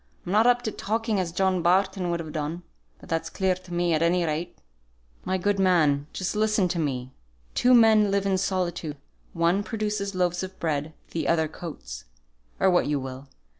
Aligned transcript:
I'm 0.25 0.31
not 0.31 0.47
up 0.47 0.63
to 0.63 0.71
talking 0.71 1.19
as 1.19 1.31
John 1.31 1.61
Barton 1.61 2.09
would 2.09 2.19
have 2.19 2.31
done, 2.31 2.63
but 2.99 3.07
that's 3.07 3.29
clear 3.29 3.53
to 3.53 3.71
me 3.71 3.93
at 3.93 4.01
any 4.01 4.25
rate." 4.25 4.57
"My 5.25 5.37
good 5.37 5.59
man, 5.59 6.07
just 6.11 6.35
listen 6.35 6.67
to 6.69 6.79
me. 6.79 7.11
Two 7.53 7.75
men 7.75 8.09
live 8.09 8.25
in 8.25 8.39
solitude; 8.39 8.97
one 9.33 9.61
produces 9.61 10.15
loaves 10.15 10.41
of 10.41 10.59
bread, 10.59 10.95
the 11.11 11.27
other 11.27 11.47
coats, 11.47 12.05
or 12.59 12.71
what 12.71 12.87
you 12.87 12.99
will. 12.99 13.27